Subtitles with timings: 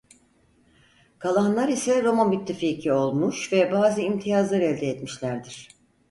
[1.19, 5.69] Kalanlar ise Roma müttefiki olmuş ve bazı imtiyazlar elde etmişlerdir.